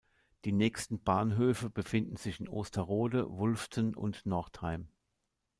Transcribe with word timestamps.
Die 0.45 0.51
nächsten 0.51 0.99
Bahnhöfe 1.03 1.69
befinden 1.69 2.15
sich 2.15 2.39
in 2.39 2.49
Osterode, 2.49 3.29
Wulften 3.37 3.93
und 3.93 4.25
Northeim. 4.25 4.87